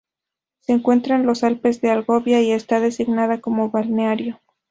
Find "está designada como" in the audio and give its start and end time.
2.53-3.69